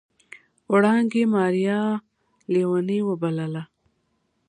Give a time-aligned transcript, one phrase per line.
[0.71, 1.81] وړانګې ماريا
[2.53, 3.63] ليونۍ وبلله.